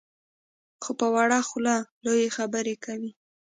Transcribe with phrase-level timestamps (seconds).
[0.83, 3.11] خو په وړه خوله لویې خبرې کوي.